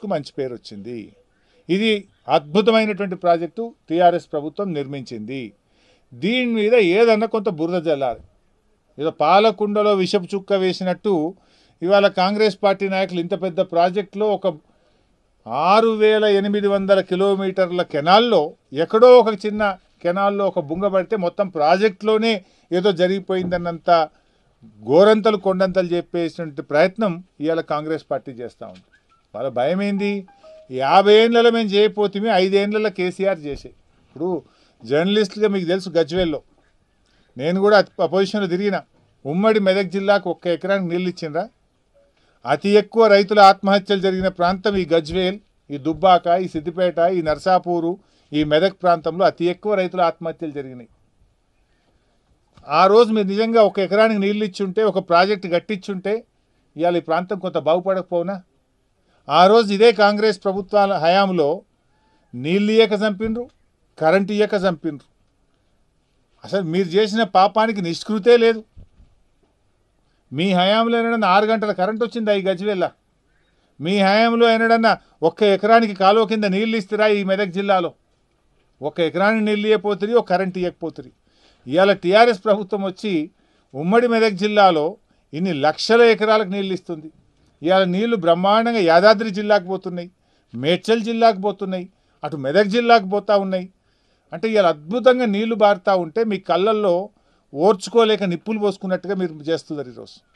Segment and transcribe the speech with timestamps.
[0.00, 0.98] ట్రస్ట్కు మంచి పేరు వచ్చింది.
[1.68, 1.90] ఇది
[2.36, 5.42] అద్భుతమైనటువంటి ప్రాజెక్టు టీఆర్ఎస్ ప్రభుత్వం నిర్మించింది.
[6.12, 8.22] దీని మీద ఏదన్నా కొంత బురద జల్లాలి.
[8.98, 11.12] ఏదో పాలకుండలో విషపు చుక్క వేసినట్టు
[11.82, 14.46] ఇవాళ కాంగ్రెస్ పార్టీ నాయకులు ఇంత పెద్ద ప్రాజెక్టులో ఒక
[15.66, 18.40] ఆరు వేల ఎనిమిది వందల కిలోమీటర్ల కెనాల్లో
[18.84, 19.62] ఎక్కడో ఒక చిన్న
[20.04, 22.32] కెనాల్లో ఒక బుంగ పడితే మొత్తం ప్రాజెక్టులోనే
[22.70, 23.90] ఏదో జరిగిపోయిందన్నంత
[24.88, 27.12] గోరంతలు కొండంతలు చెప్పేసినటువంటి ప్రయత్నం
[27.44, 28.86] ఇవాళ కాంగ్రెస్ పార్టీ చేస్తూ ఉంది.
[29.34, 30.12] వాళ్ళ భయం ఏంది
[30.70, 33.70] యాభై ఏండ్లలో మేము చేయకపోతే ఐదేండ్లలో కేసీఆర్ చేసే.
[34.08, 34.42] ఇప్పుడు
[34.82, 36.40] జర్నలిస్టులుగా మీకు తెలుసు గజ్వేల్లో.
[37.36, 38.76] నేను కూడా అపోజిషన్లో తిరిగిన.
[39.24, 41.48] ఉమ్మడి మెదక్ జిల్లాకు ఒక్క ఎకరానికి నీళ్ళు ఇచ్చిండ్రా?
[42.46, 45.38] అతి ఎక్కువ రైతుల ఆత్మహత్యలు జరిగిన ప్రాంతం ఈ గజ్వేల్
[45.70, 47.98] ఈ దుబ్బాక ఈ సిద్దిపేట ఈ నర్సాపూరు
[48.32, 50.88] ఈ మెదక్ ప్రాంతంలో అతి ఎక్కువ రైతుల ఆత్మహత్యలు జరిగినాయి.
[52.68, 56.14] ఆ రోజు మీరు నిజంగా ఒక ఎకరానికి నీళ్ళు ఇచ్చుంటే ఒక ప్రాజెక్ట్ కట్టించుంటే
[56.76, 58.36] ఇవాళ ఈ ప్రాంతం కొంత బాగుపడకపోనా?
[59.38, 61.48] ఆ రోజు ఇదే కాంగ్రెస్ ప్రభుత్వాల హయాంలో
[62.34, 63.44] నీళ్ళు ఇయ్యక చంపిండ్రు
[63.98, 65.06] కరెంటు ఇయ్యక చంపిండ్రు.
[66.44, 68.60] అసలు మీరు చేసిన పాపానికి నిష్కృతే లేదు.
[70.32, 72.86] మీ హయాంలో ఏనాడన్నా ఆరు గంటల కరెంట్ వచ్చింది ఈ గజ్వేల్ల
[73.80, 74.92] మీ హయాంలో ఏనాడన్నా
[75.28, 77.90] ఒక్క ఎకరానికి కాలువ కింద నీళ్ళు ఇస్తారా ఈ మెదక్ జిల్లాలో?
[78.80, 81.10] ఒక ఎకరానికి నీళ్ళు ఇవ్వపోతుంది ఒక కరెంట్ ఇవ్వకపోతుంది
[81.66, 83.14] ఇవాళ టీఆర్ఎస్ ప్రభుత్వం వచ్చి
[83.74, 84.86] ఉమ్మడి మెదక్ జిల్లాలో
[85.32, 87.08] ఇన్ని లక్షల ఎకరాలకు నీళ్ళు ఇస్తుంది.
[87.62, 90.10] ఇవాళ నీళ్ళు బ్రహ్మాండంగా యాదాద్రి జిల్లాకు పోతున్నాయి
[90.54, 91.92] మేడ్చల్ జిల్లాకు పోతున్నాయి
[92.24, 93.72] అటు మెదక్ జిల్లాకు పోతూ ఉన్నాయి.
[94.32, 97.08] అంటే ఇవాళ అద్భుతంగా నీళ్ళు బారుతూ ఉంటే మీ కళ్ళల్లో
[97.54, 100.30] ఓర్చుకోలేక నిప్పులు పోసుకున్నట్టుగా మీరు చేస్తున్నారు ఈరోజు.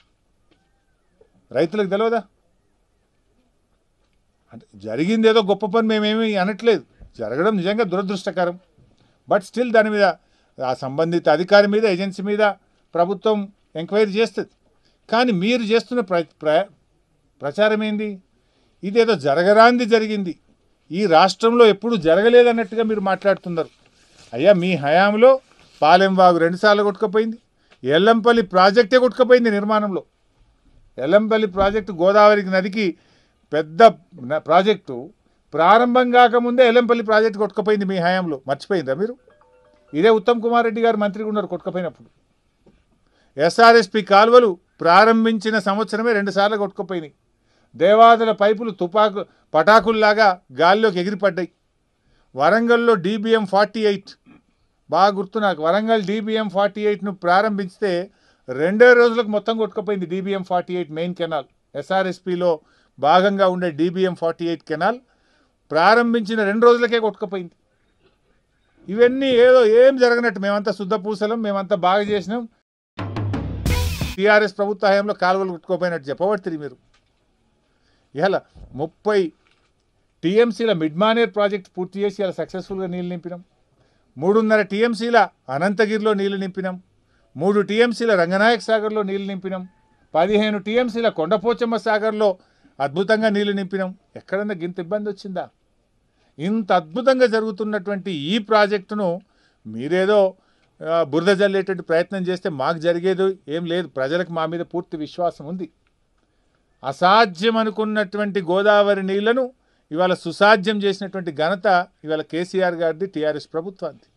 [1.54, 2.22] రైతులకు తెలియదా
[4.52, 6.84] అంటే జరిగింది ఏదో గొప్ప పని మేమేమి అనట్లేదు.
[7.18, 8.58] జరగడం నిజంగా దురదృష్టకరం.
[9.28, 10.04] బట్ స్టిల్ దాని మీద
[10.64, 12.38] ఆ సంబంధిత అధికారి మీద ఏజెన్సీ మీద
[12.94, 14.48] ప్రభుత్వం ఎంక్వైరీ చేస్తుంది.
[15.12, 16.64] కానీ మీరు చేస్తున్న ప్ర-
[17.44, 18.08] ప్రచారం ఏంది
[18.88, 20.32] ఇదేదో జరగరాంది జరిగింది.
[20.98, 23.70] ఈ రాష్ట్రంలో ఎప్పుడు జరగలేదన్నట్టుగా మీరు మాట్లాడుతున్నారు.
[24.32, 25.30] అయ్యా మీ హయాంలో
[25.82, 27.38] పాలెంవాగు రెండుసార్లు కొట్టుకుపోయింది.
[27.84, 30.02] ఎల్లంపల్లి ప్రాజెక్టే కొట్టుకుపోయింది నిర్మాణంలో.
[30.98, 32.86] ఎల్లంపల్లి ప్రాజెక్టు గోదావరికి నదికి
[33.52, 33.82] పెద్ద
[34.48, 34.96] ప్రాజెక్టు
[35.54, 38.40] ప్రారంభం కాకముందే ఎల్లంపల్లి ప్రాజెక్టు కొట్టుకుపోయింది మీ హయాంలో.
[38.48, 39.14] మర్చిపోయిందా మీరు?
[39.94, 42.08] ఇదే ఉత్తమ్ కుమార్ రెడ్డి గారు మంత్రిగా ఉన్నారు కొట్టుకుపోయినప్పుడు.
[43.36, 47.14] ఎస్ఆర్ఎస్పి కాలువలు ప్రారంభించిన సంవత్సరమే రెండుసార్లు కొట్టుకుపోయినాయి.
[47.74, 49.20] దేవాదుల పైపులు తుపాకు
[49.54, 50.28] పటాకుల్లాగా
[50.60, 51.48] గాల్లోకి ఎగిరిపడ్డాయి.
[52.34, 54.10] వరంగల్లో డీబీఎం ఫార్టీ ఎయిట్.
[54.90, 55.60] బాగా గుర్తు నాకు.
[55.66, 57.92] వరంగల్ డీబీఎం ఫార్టీ ఎయిట్ను ప్రారంభించితే
[58.48, 61.46] రెండే రోజులకు మొత్తం కొట్టుకుపోయింది DBM forty eight main canal
[61.80, 62.50] ఎస్ఆర్ఎస్పిలో
[62.98, 64.98] భాగంగా ఉండే డీబీఎం ఫార్టీ ఎయిట్ కెనాల్
[65.70, 67.54] ప్రారంభించిన రెండు రోజులకే కొట్టుకుపోయింది.
[68.88, 70.40] ఇవన్నీ ఏదో ఏం జరగనట్టు.
[70.40, 72.42] మేమంతా శుద్ధ పూసలం మేమంతా బాగా చేసినాం.
[74.16, 76.76] టీఆర్ఎస్ ప్రభుత్వ హయాంలో కాలువలు కొట్టుకోపోయినట్టు చెప్పబడుతుంది మీరు.
[78.16, 78.36] ఇవాళ
[78.80, 79.18] ముప్పై
[80.22, 83.40] టీఎంసీల మిడ్ మానేర్ ప్రాజెక్ట్ పూర్తి చేసి ఇలా సక్సెస్ఫుల్గా నీళ్ళు నింపినాం.
[84.16, 85.18] మూడున్నర టీఎంసీల
[85.54, 86.76] అనంతగిరిలో నీళ్ళు నింపినాం.
[87.36, 89.62] మూడు టీఎంసీల రంగనాయక్ సాగర్లో నీళ్ళు నింపినాం.
[90.14, 92.28] పదిహేను టీఎంసీల కొండపోచమ్మ సాగర్లో
[92.78, 93.90] అద్భుతంగా నీళ్ళు నింపినాం.
[94.20, 95.44] ఎక్కడన్నా గింత ఇబ్బంది వచ్చిందా?
[96.38, 99.08] ఇంత అద్భుతంగా జరుగుతున్నటువంటి ఈ ప్రాజెక్టును
[99.66, 100.20] మీరేదో
[101.12, 103.26] బురద జల్లేటువంటి ప్రయత్నం చేస్తే మాకు జరిగేది
[103.56, 103.86] ఏం లేదు.
[103.98, 105.66] ప్రజలకు మా మీద పూర్తి విశ్వాసం ఉంది.
[106.84, 109.44] అసాధ్యం అనుకున్నటువంటి గోదావరి నీళ్ళను
[109.90, 111.66] ఇవాళ సుసాధ్యం చేసినటువంటి ఘనత
[112.04, 114.08] ఇవాళ కేసీఆర్ గారిది టీఆర్ఎస్ ప్రభుత్వానికి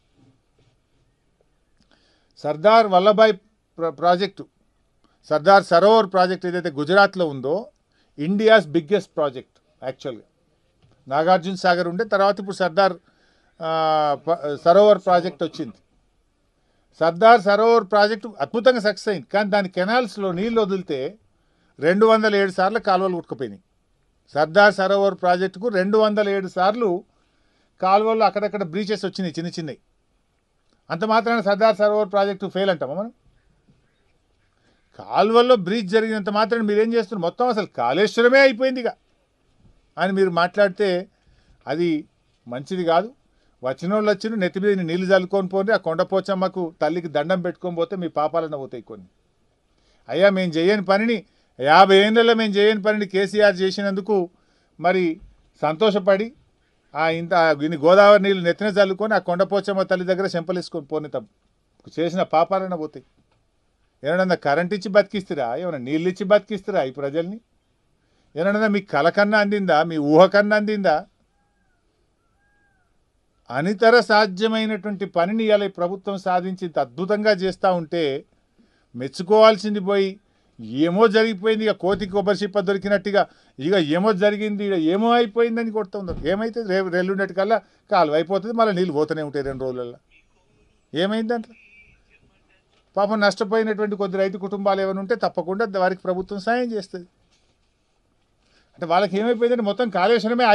[2.44, 3.34] సర్దార్ వల్లభాయ్
[3.78, 4.44] ప్ర- ప్రాజెక్టు
[5.30, 7.56] సర్దార్ సరోవర్ ప్రాజెక్ట్ ఏదైతే గుజరాత్లో ఉందో
[8.18, 10.26] ఇండియాస్ బిగ్గెస్ట్ ప్రాజెక్ట్ యాక్చువల్గా.
[11.08, 12.96] నాగార్జున సాగర్ ఉండే తర్వాత ఇప్పుడు సర్దార్
[14.64, 15.78] సరోవర్ ప్రాజెక్ట్ వచ్చింది.
[17.02, 21.00] సర్దార్ సరోవర్ ప్రాజెక్టు అద్భుతంగా సక్సెస్ అయింది కానీ దాని కెనాల్స్లో నీళ్ళు వదిలితే
[21.80, 23.62] రెండు వందల ఏడు సార్లు కాలువలు ఉట్టుకుపోయినాయి.
[24.34, 27.04] సర్దార్ సరోవర్ ప్రాజెక్టుకు రెండు వందల ఏడు సార్లు
[27.82, 29.78] కాలువల్లో అక్కడక్కడ బ్రీచెస్ వచ్చినాయి చిన్న చిన్నవి
[30.90, 33.12] అంత మాత్రాన సర్దార్ సరోవర్ ప్రాజెక్టు ఫెయిల్ అంటామా మనం?
[35.00, 37.22] కాలువల్లో బ్రీచ్ జరిగినంత మాత్రం మీరేం చేస్తున్నారు?
[37.22, 38.88] మొత్తం అసలు కాళేశ్వరమే అయిపోయింది ఇక.
[39.98, 41.08] అని మీరు మాట్లాడితే
[41.68, 42.08] అది
[42.48, 43.14] మంచిది కాదు.
[43.64, 48.08] వచ్చిన వాళ్ళు వచ్చి నెత్తి మీద నీళ్ళు చల్లుకొని పోండి ఆ కొండపోచమ్మకు తల్లికి దండం పెట్టుకొని పోతే మీ
[48.08, 49.08] పాపాలన్న పోతాయి కొన్ని.
[50.10, 51.26] అయ్యా మేము చేయని పనిని
[51.60, 54.30] యాభై ఏళ్ళలో మేము చేయని పనిని కేసీఆర్ చేసినందుకు
[54.80, 55.22] మరి
[55.62, 56.34] సంతోషపడి
[56.96, 57.34] ఆ ఇంత
[57.64, 61.28] ఇన్ని గోదావరి నీళ్ళు నెత్తిన చల్లుకొని ఆ కొండపోచమ్మ తల్లి దగ్గర చెంపలేసుకొని పోనితాం.
[62.00, 63.06] చేసిన పాపాలన పోతాయి.
[64.04, 65.56] ఏమన్నా కరెంట్ ఇచ్చి బతికిస్తారా?
[65.56, 67.40] ఏమైనా నీళ్ళు ఇచ్చి బతికిస్తారా ఈ ప్రజల్ని?
[68.36, 69.84] ఏమన్నా మీ కల కన్నా అందిందా?
[69.84, 71.06] మీ ఊహ కన్నా అందిందా?
[73.50, 78.26] అనితర సాధ్యమైనటువంటి పనిని ఇలా ఈ ప్రభుత్వం సాధించి అద్భుతంగా చేస్తూ ఉంటే
[78.96, 80.20] మెచ్చుకోవాల్సింది పోయి
[80.60, 83.22] ఏమో జరిగిపోయింది ఇక కోతికి కొబ్బరి చిప్ప దొరికినట్టుగా
[83.60, 87.58] ఇక ఏమో జరిగింది ఇక ఏమో అయిపోయిందని కొడుతుంది ఏమైతే రేపు రెల్లుండటి కల్లా
[87.92, 89.98] కాలువ అయిపోతుంది మళ్ళీ నీళ్ళు పోతూనే ఉంటాయి రెండు రోజులలో
[90.94, 91.56] ఏమైంది దాంట్లో?
[92.96, 97.08] పాపం నష్టపోయినటువంటి కొద్ది రైతు కుటుంబాలు ఏమైనా ఉంటే తప్పకుండా వారికి ప్రభుత్వం సాయం చేస్తుంది.
[98.76, 100.46] అంటే వాళ్ళకి ఏమైపోయిందంటే మొత్తం కాళేశ్వరమే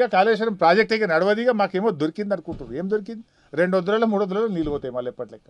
[0.00, 3.24] ఇక కాళేశ్వరం ప్రాజెక్ట్ ఇక నడవదిగా మాకేమో దొరికింది అనుకుంటారు ఏం దొరికింది?
[3.52, 5.48] రెండు వద్దులలో మూడు వద్దులలో నీళ్ళు పోతాయి మళ్ళీ ఎప్పటి లెక్క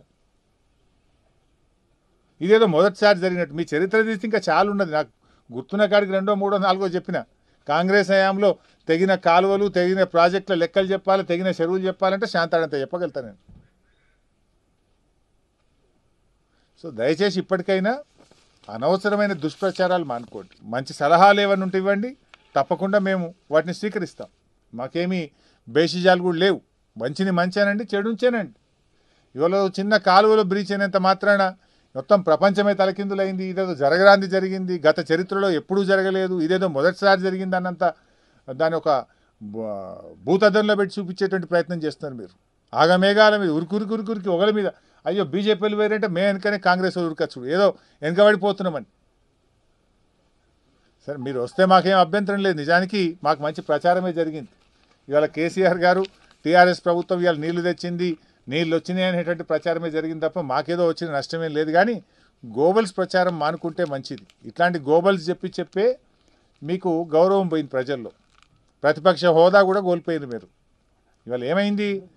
[2.42, 3.54] ఇదేదో మొదటిసారి జరిగినట్టు.
[3.54, 4.92] మీ చరిత్ర తీసి ఇంకా చాలా ఉన్నది.
[4.92, 5.08] నాకు
[5.52, 7.24] గుర్తున్న కాడికి రెండో మూడో నాలుగో చెప్పిన.
[7.68, 8.56] కాంగ్రెస్ హయాంలో
[8.88, 13.38] తెగిన కాలువలు తెగిన ప్రాజెక్టుల లెక్కలు చెప్పాలి తెగిన చెరువులు చెప్పాలంటే శాంతాడంత చెప్పగలుగుతాను నేను.
[16.82, 17.98] సో దయచేసి ఇప్పటికైనా
[18.70, 20.56] అనవసరమైన దుష్ప్రచారాలు మానుకోండి.
[20.62, 22.16] మంచి సలహాలు ఏమైనా ఉంటే ఇవ్వండి.
[22.56, 24.28] తప్పకుండా మేము వాటిని స్వీకరిస్తాం.
[24.74, 25.30] మాకేమీ
[25.68, 26.60] బేషిజాలు కూడా లేవు.
[26.98, 28.52] మంచిని మంచి అనండి చెడు ఉంచేనండి
[29.36, 31.54] ఇవాళ చిన్న కాలువలో బ్రీచ్ అయినంత మాత్రాన
[31.96, 33.44] మొత్తం ప్రపంచమే తలకిందులైంది.
[33.44, 34.82] ఇదేదో జరగరాంది జరిగింది.
[34.86, 36.40] గత చరిత్రలో ఎప్పుడూ జరగలేదు.
[36.40, 37.94] ఇదేదో మొదటిసారి జరిగింది అన్నంత
[38.50, 39.04] దాని ఒక
[39.42, 42.30] బ- భూతద్దంలో పెట్టి చూపించేటువంటి ప్రయత్నం చేస్తున్నారు మీరు.
[42.76, 44.66] ఆగమేఘాల మీద ఉరుకురికి ఉరుకురికి ఒకల మీద.
[45.06, 47.46] అయ్యో బీజేపీలు వేరంటే మేము వెనకనే కాంగ్రెస్ వాళ్ళు ఉరకచ్చు.
[47.46, 48.84] ఏదో వెనకబడిపోతున్నామని
[51.06, 52.56] సరే మీరు వస్తే మాకేం అభ్యంతరం లేదు.
[52.56, 54.48] నిజానికి మాకు మంచి ప్రచారమే జరిగింది.
[55.08, 56.04] ఇవాళ కేసీఆర్ గారు
[56.44, 58.18] టీఆర్ఎస్ ప్రభుత్వం ఇవాళ నీళ్ళు తెచ్చింది.
[58.48, 61.70] నీళ్ళు వచ్చినాయి అనేటువంటి ప్రచారమే జరిగింది తప్ప మాకేదో వచ్చిన నష్టమేం లేదు.
[61.70, 62.02] కానీ
[62.46, 64.26] గోబల్స్ ప్రచారం మానుకుంటే మంచిది.
[64.44, 65.98] ఇట్లాంటి గోబల్స్ చెప్పి చెప్పే
[66.62, 68.12] మీకు గౌరవం పోయింది ప్రజల్లో.
[68.82, 70.48] ప్రతిపక్ష హోదా కూడా కోల్పోయింది మీరు.
[71.26, 72.08] ఇవాళ ఏమైంది?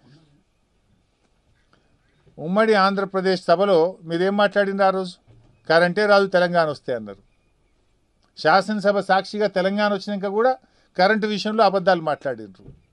[2.38, 5.16] ఉమ్మడి ఆంధ్రప్రదేశ్ సభలో మీరేం మాట్లాడింది ఆ రోజు?
[5.70, 7.22] కరెంటే రాదు తెలంగాణ వస్తే అన్నారు.
[8.38, 10.58] శాసనసభ సాక్షిగా తెలంగాణ వచ్చినాక కూడా
[10.98, 12.85] కరెంటు విషయంలో అబద్ధాలు మాట్లాడినరు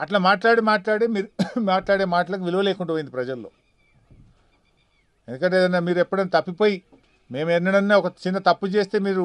[0.00, 1.28] అట్లా మాట్లాడి మాట్లాడి మీరు
[1.72, 3.50] మాట్లాడే మాటలకు విలువ లేకుండా పోయింది ప్రజల్లో.
[5.28, 6.76] ఎందుకంటే ఏదైనా మీరు ఎప్పుడైనా తప్పిపోయి
[7.30, 9.24] మేము ఎన్నడన్నా ఒక చిన్న తప్పు చేస్తే మీరు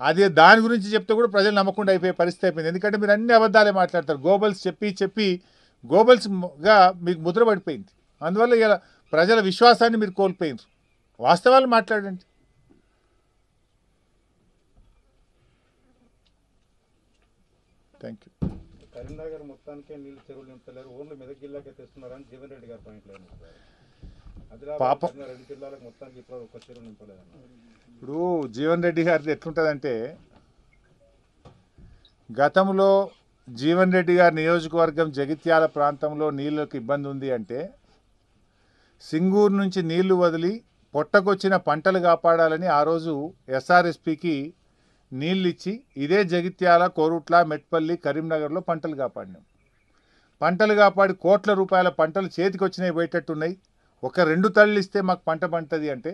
[0.00, 2.70] అదే దాని గురించి చెప్తే కూడా ప్రజలు నమ్మకుండా అయిపోయే పరిస్థితి అయిపోయింది.
[2.72, 4.18] ఎందుకంటే మీరు అన్ని అబద్ధాలే మాట్లాడతారు.
[4.28, 5.28] గోబల్స్ చెప్పి చెప్పి
[5.84, 6.76] గోబల్స్గా
[7.06, 7.90] మీకు ముద్ర పడిపోయింది.
[8.20, 8.76] అందువల్ల ఇలా
[9.12, 10.68] ప్రజల విశ్వాసాన్ని మీరు కోల్పోయినారు.
[11.20, 12.24] వాస్తవాలు మాట్లాడండి.
[18.00, 18.48] థ్యాంక్ యూ
[18.92, 23.24] కరీంనగర్ మొత్తానికే నీళ్ళు చెరువులు నింపలేరు ఓన్లీ మెదక్ జిల్లాకే తెస్తున్నారని జీవన్ రెడ్డి గారి పాయింట్ లేదు
[24.52, 25.10] ఆదిలాబాద్ పాపం.
[25.22, 27.46] రెండు జిల్లాలకు మొత్తానికి ఇప్పుడు ఒక చెరువు నింపలేదన్నారు
[27.92, 28.18] ఇప్పుడు
[28.56, 29.94] జీవన్ రెడ్డి గారిది ఎట్లుంటుందంటే
[32.30, 32.90] గతంలో
[33.48, 37.60] జీవన్ రెడ్డి గారి నియోజకవర్గం జగిత్యాల ప్రాంతంలో నీళ్ళకి ఇబ్బంది ఉంది అంటే
[39.02, 40.52] సింగూరు నుంచి నీళ్ళు వదిలి
[40.94, 43.14] పొట్టకొచ్చిన పంటలు కాపాడాలని ఆ రోజు
[43.58, 44.34] ఎస్ఆర్ఎస్పికి
[45.12, 49.42] నీళ్ళు ఇచ్చి ఇదే జగిత్యాల కోరుట్ల మెట్పల్లి కరీంనగర్లో పంటలు కాపాడినాం.
[50.42, 53.54] పంటలు కాపాడి కోట్ల రూపాయల పంటలు చేతికి వచ్చినాయి పోయేటట్టున్నాయి.
[54.04, 56.12] ఒక రెండు తళ్ళు ఇస్తే మాకు పంట పంటది అంటే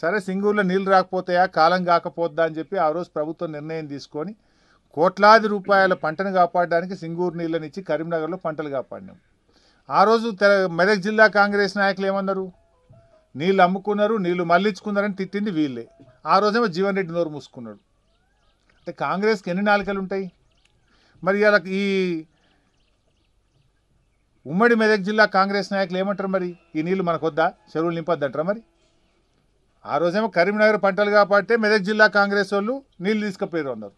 [0.00, 4.32] సరే సింగూరులో నీళ్ళు రాకపోతాయా కాలం కాకపోద్దా అని చెప్పి ఆ రోజు ప్రభుత్వం నిర్ణయం తీసుకొని
[4.96, 9.16] కోట్లాది రూపాయల పంటను కాపాడడానికి సింగూరు నీళ్ళని ఇచ్చి కరీంనగర్లో పంటలు కాపాడినాం.
[9.90, 10.28] ఆ రోజు
[10.80, 12.46] మెదక్ జిల్లా కాంగ్రెస్ నాయకులు ఏమన్నారు?
[13.36, 15.84] నీళ్ళు అమ్ముకున్నారు నీళ్ళు మళ్ళించుకున్నారని తిట్టింది వీళ్ళే.
[16.26, 17.80] ఆ రోజేమో జీవన్ రెడ్డి నోరు మూసుకున్నాడు.
[18.84, 20.32] అంటే కాంగ్రెస్కి ఎన్ని నాలుకలు ఉంటాయి
[21.24, 22.24] మరి ఇలా ఈ
[24.46, 26.56] ఉమ్మడి మెదక్ జిల్లా కాంగ్రెస్ నాయకులు ఏమంటారు మరి?
[26.76, 28.62] ఈ నీళ్ళు మనకు వద్దా చెరువులు నింపొద్దంటారా మరి?
[29.86, 33.92] ఆ రోజేమో కరీంనగర్ పంటలు కాబట్టి మెదక్ జిల్లా కాంగ్రెస్ వాళ్ళు నీళ్ళు తీసుకుపోయారు అన్నారు.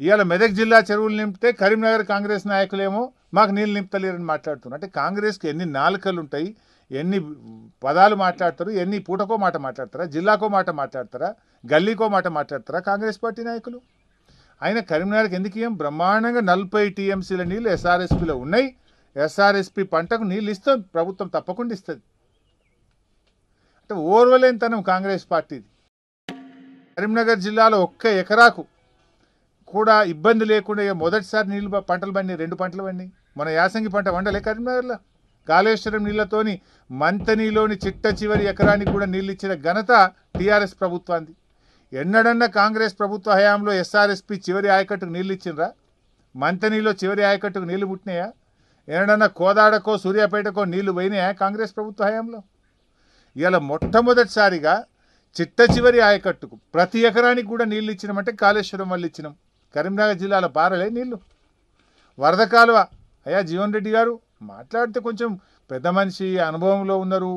[0.00, 4.84] ఇవాళ మెదక్ జిల్లా చెరువులు నింపితే కరీంనగర్ కాంగ్రెస్ నాయకులేమో మాకు నీళ్ళు నింపుతలేరని మాట్లాడుతున్నారు.
[4.84, 6.56] అంటే కాంగ్రెస్కి ఎన్ని నాలుకలు ఉంటాయి
[6.90, 7.20] ఎన్ని
[7.84, 8.70] పదాలు మాట్లాడతారు?
[8.70, 10.04] ఎన్ని పూటకో మాట మాట్లాడతారా?
[10.04, 11.34] జిల్లాకో మాట మాట్లాడతారా?
[11.72, 13.80] గల్లీకో మాట మాట్లాడతారా కాంగ్రెస్ పార్టీ నాయకులు?
[14.62, 18.66] ఆయన కరీంనగర్కి ఎందుకు ఏం బ్రహ్మాండంగా నలభై టీఎంసీల నీళ్ళు ఎస్ఆర్ఎస్పిలో ఉన్నాయి.
[19.16, 22.02] ఎస్ఆర్ఎస్పి పంటకు నీళ్ళు ఇస్తుంది ప్రభుత్వం తప్పకుండా ఇస్తుంది.
[23.80, 25.66] అంటే ఓర్వలేనితనం కాంగ్రెస్ పార్టీది.
[26.98, 28.62] కరీంనగర్ జిల్లాలో ఒక్క ఎకరాకు
[29.74, 34.96] కూడా ఇబ్బంది లేకుండా మొదటిసారి నీళ్ళు పంటలు పండి రెండు పంటలు పండి మన యాసంగి పంట వండలే కరీంనగర్లో.
[35.48, 36.54] కాళేశ్వరం నీళ్ళతోని
[36.90, 39.92] మంతనీలోని చిట్ట చివరి ఎకరానికి కూడా నీళ్ళు ఇచ్చిన ఘనత
[40.38, 41.34] టీఆర్ఎస్ ప్రభుత్వానికి
[41.92, 45.68] ఎన్నడన్నా కాంగ్రెస్ ప్రభుత్వ హయాంలో ఎస్ఆర్ఎస్పి చివరి ఆయకట్టుకు నీళ్ళు ఇచ్చిండ్రా?
[46.34, 48.26] మంతనీలో చివరి ఆయకట్టుకు నీళ్ళు పుట్టినాయా
[48.88, 52.40] ఎన్నడన్నా కోదాడకో సూర్యాపేటకో నీళ్ళు పోయినాయా కాంగ్రెస్ ప్రభుత్వ హయాంలో?
[53.36, 54.74] ఇలా మొట్టమొదటిసారిగా
[55.36, 59.34] చిట్ట చివరి ఆయకట్టుకు ప్రతి ఎకరానికి కూడా నీళ్ళు ఇచ్చినామంటే కాళేశ్వరం వల్ల ఇచ్చినాం.
[59.74, 61.16] కరీంనగర్ జిల్లాలో పారలే నీళ్ళు
[62.18, 62.78] వరద కాలువ.
[63.26, 64.12] అయ్యా జీవన్ రెడ్డి గారు
[64.52, 65.30] మాట్లాడితే కొంచెం
[65.70, 67.32] పెద్ద మనిషి అనుభవంలో ఉన్నారు.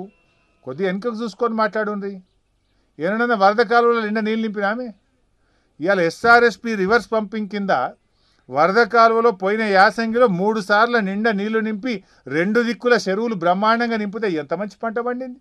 [0.66, 2.14] కొద్దిగా వెనుకకు చూసుకొని మాట్లాడుండ్రి.
[3.02, 4.94] ఏమన్నా వరద కాలువలో నిండా నీళ్ళు నింపినామే
[5.80, 7.70] ఇవాళ ఎస్ఆర్ఎస్పి రివర్స్ పంపింగ్ కింద
[8.50, 14.54] వరద కాలువలో పోయిన యాసంగిలో మూడు సార్ల నిండా నీళ్ళు నింపి రెండు దిక్కుల చెరువులు బ్రహ్మాండంగా నింపితే ఎంత
[14.54, 15.40] మంచి పంట పండింది?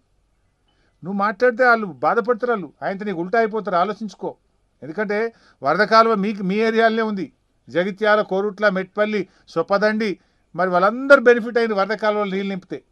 [1.05, 2.73] నువ్వు మాట్లాడితే వాళ్ళు బాధపడతారు వాళ్ళు.
[2.83, 3.77] ఆయనతో నీకు ఉల్టా అయిపోతారు.
[3.77, 4.35] ఆలోచించుకో.
[4.83, 7.33] ఎందుకంటే వరద కాలువ మీకు మీ ఏరియాలోనే ఉంది.
[7.69, 10.19] జగిత్యాల కోరుట్ల మెట్పల్లి సొప్పదండి
[10.57, 12.83] మరి వాళ్ళందరూ బెనిఫిట్ అయిన వరద కాలువలో నీళ్ళు నింపితే.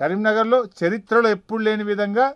[0.00, 2.34] కరీంనగర్లో చరిత్రలో ఎప్పుడు లేని విధంగా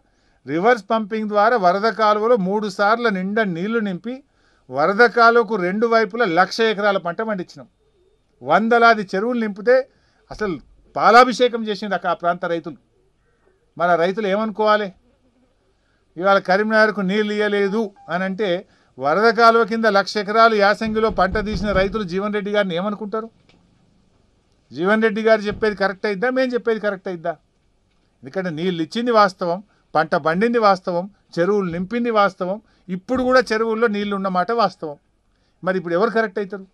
[0.49, 4.25] రివర్స్ పంపింగ్ ద్వారా వరద కాలువలో మూడు సార్ల నిండా నీళ్ళు నింపి
[4.70, 7.68] వరద కాలువకు రెండు వైపులా లక్ష ఎకరాల పంట పండించినాం.
[8.42, 9.88] వందలాది చెరువులు నింపితే
[10.30, 10.61] అసలు
[10.97, 12.76] పాలాభిషేకం చేసింది అక్కడ ఆ ప్రాంత రైతులు.
[13.78, 14.92] మన రైతులు ఏమనుకోవాలి?
[16.16, 18.66] ఇవాళ కరీంనగర్కు నీళ్ళు ఇవ్వలేదు అని అంటే
[18.99, 23.30] వరద కాలువ కింద లక్ష ఎకరాలు యాసంగిలో పంట తీసిన రైతులు జీవన్ రెడ్డి గారిని ఏమనుకుంటారు?
[24.73, 26.30] జీవన్ రెడ్డి గారు చెప్పేది కరెక్ట్ అయిద్దా?
[26.30, 27.37] మేము చెప్పేది కరెక్ట్ అయిద్దా?
[28.23, 29.62] ఎందుకంటే నీళ్ళు ఇచ్చింది వాస్తవం.
[29.94, 34.97] పంట పండింది వాస్తవం చెరువులు నింపింది వాస్తవం ఇప్పుడు కూడా చెరువుల్లో నీళ్ళు ఉన్నమాట వాస్తవం.
[35.64, 36.66] మరి ఇప్పుడు ఎవరు కరెక్ట్ అవుతారు?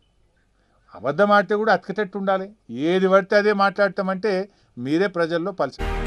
[0.95, 2.51] అబద్ధం ఆడితే కూడా అతికేటట్టు ఉండాలి.
[2.71, 6.06] ఏది పడితే అదే మాట్లాడతామంటే మీరే ప్రజల్లో పలిచారు